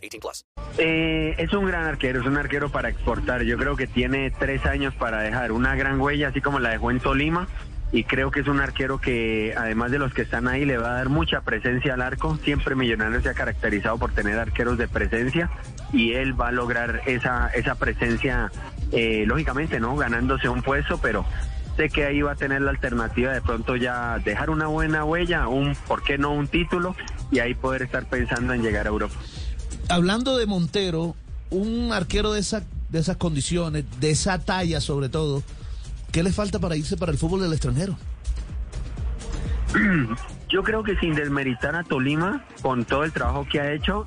[0.00, 0.46] 18 plus.
[0.78, 3.42] Eh, es un gran arquero, es un arquero para exportar.
[3.42, 6.90] Yo creo que tiene tres años para dejar una gran huella, así como la dejó
[6.90, 7.48] en Tolima.
[7.92, 10.90] Y creo que es un arquero que, además de los que están ahí, le va
[10.90, 12.36] a dar mucha presencia al arco.
[12.44, 15.50] Siempre Millonarios se ha caracterizado por tener arqueros de presencia
[15.92, 18.52] y él va a lograr esa, esa presencia,
[18.92, 19.96] eh, lógicamente, ¿no?
[19.96, 21.26] Ganándose un puesto, pero
[21.76, 25.48] sé que ahí va a tener la alternativa de pronto ya dejar una buena huella,
[25.48, 26.94] un, ¿por qué no un título?
[27.32, 29.16] Y ahí poder estar pensando en llegar a Europa.
[29.90, 31.16] Hablando de Montero,
[31.50, 35.42] un arquero de, esa, de esas condiciones, de esa talla sobre todo,
[36.12, 37.96] ¿qué le falta para irse para el fútbol del extranjero?
[40.48, 44.06] Yo creo que sin desmeritar a Tolima, con todo el trabajo que ha hecho,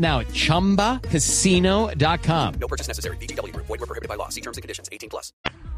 [0.00, 2.54] now at ChumbaCasino.com.
[2.58, 3.18] No purchase necessary.
[3.18, 3.54] BGW.
[3.54, 4.30] Void were prohibited by law.
[4.30, 4.88] See terms and conditions.
[4.90, 5.32] 18 plus.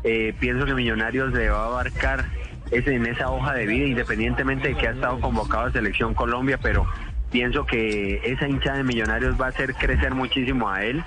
[0.04, 2.30] Eh, pienso que Millonarios le va a abarcar
[2.70, 6.58] ese, en esa hoja de vida, independientemente de que ha estado convocado a Selección Colombia,
[6.62, 6.86] pero
[7.30, 11.02] pienso que esa hincha de Millonarios va a hacer crecer muchísimo a él.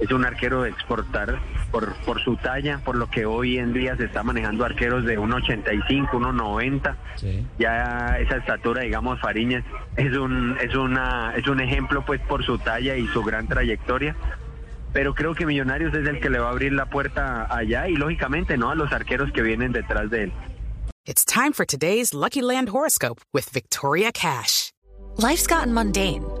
[0.00, 1.38] Es un arquero de exportar
[1.70, 5.18] por, por su talla, por lo que hoy en día se está manejando arqueros de
[5.18, 6.96] 1.85, 1.90.
[7.16, 7.46] Sí.
[7.58, 9.64] Ya esa estatura, digamos, Fariñez
[9.96, 14.16] es un, es una, es un ejemplo pues por su talla y su gran trayectoria.
[14.92, 17.94] Pero creo que Millonarios es el que le va a abrir la puerta allá y
[17.94, 20.32] lógicamente no a los arqueros que vienen detrás de él.
[21.06, 24.72] It's time for today's Lucky Land horoscope with Victoria Cash.
[25.16, 26.24] Life's gotten mundane,